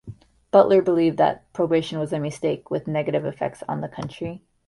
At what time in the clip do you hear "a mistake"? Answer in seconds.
2.11-2.71